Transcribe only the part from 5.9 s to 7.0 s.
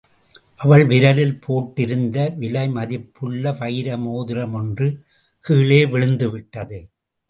விழுந்து விட்டது.